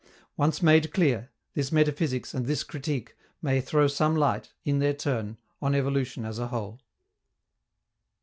Once 0.35 0.63
made 0.63 0.91
clear, 0.91 1.29
this 1.53 1.71
metaphysics 1.71 2.33
and 2.33 2.47
this 2.47 2.63
critique 2.63 3.15
may 3.39 3.61
throw 3.61 3.85
some 3.85 4.15
light, 4.15 4.51
in 4.63 4.79
their 4.79 4.95
turn, 4.95 5.37
on 5.61 5.75
evolution 5.75 6.25
as 6.25 6.39
a 6.39 6.47
whole. 6.47 6.81